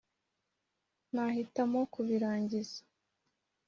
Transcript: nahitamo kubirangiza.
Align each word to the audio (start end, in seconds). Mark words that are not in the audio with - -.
nahitamo 1.13 1.79
kubirangiza. 1.93 2.79